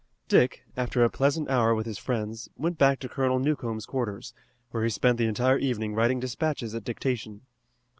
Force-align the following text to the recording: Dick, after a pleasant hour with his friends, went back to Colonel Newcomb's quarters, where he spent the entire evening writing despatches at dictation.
Dick, 0.27 0.63
after 0.75 1.03
a 1.03 1.11
pleasant 1.11 1.47
hour 1.47 1.75
with 1.75 1.85
his 1.85 1.99
friends, 1.99 2.49
went 2.57 2.79
back 2.79 2.97
to 3.01 3.07
Colonel 3.07 3.37
Newcomb's 3.37 3.85
quarters, 3.85 4.33
where 4.71 4.83
he 4.83 4.89
spent 4.89 5.19
the 5.19 5.27
entire 5.27 5.59
evening 5.59 5.93
writing 5.93 6.19
despatches 6.19 6.73
at 6.73 6.83
dictation. 6.83 7.41